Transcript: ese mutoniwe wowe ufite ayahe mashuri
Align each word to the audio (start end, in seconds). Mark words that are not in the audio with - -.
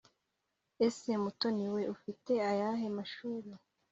ese 0.85 1.09
mutoniwe 1.23 1.69
wowe 1.73 1.83
ufite 1.95 2.31
ayahe 2.51 2.85
mashuri 2.97 3.49